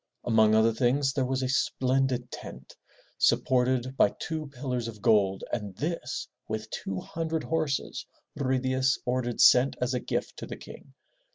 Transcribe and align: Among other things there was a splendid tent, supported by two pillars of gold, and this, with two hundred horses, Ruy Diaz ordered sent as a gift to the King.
Among 0.23 0.55
other 0.55 0.73
things 0.73 1.13
there 1.13 1.27
was 1.27 1.43
a 1.43 1.47
splendid 1.47 2.31
tent, 2.31 2.75
supported 3.19 3.95
by 3.95 4.09
two 4.17 4.47
pillars 4.47 4.87
of 4.87 4.99
gold, 4.99 5.43
and 5.53 5.75
this, 5.75 6.27
with 6.47 6.67
two 6.71 7.01
hundred 7.01 7.43
horses, 7.43 8.07
Ruy 8.35 8.57
Diaz 8.59 8.97
ordered 9.05 9.39
sent 9.39 9.75
as 9.79 9.93
a 9.93 9.99
gift 9.99 10.37
to 10.37 10.47
the 10.47 10.57
King. 10.57 10.95